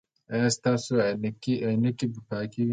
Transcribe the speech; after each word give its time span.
ایا 0.33 0.47
ستاسو 0.57 0.91
عینکې 1.67 2.05
به 2.11 2.19
پاکې 2.29 2.61
وي؟ 2.65 2.69